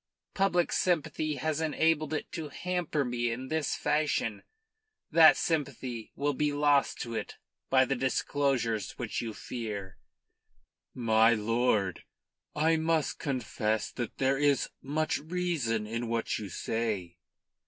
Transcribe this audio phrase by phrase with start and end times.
[0.33, 4.41] Public sympathy has enabled it to hamper me in this fashion.
[5.11, 7.35] That sympathy will be lost to it
[7.69, 9.99] by the disclosures which you fear."
[10.95, 12.03] "My lord,
[12.55, 17.19] I must confess that there is much reason in what you say."